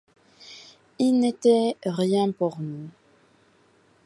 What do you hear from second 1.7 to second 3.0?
rien pour nous.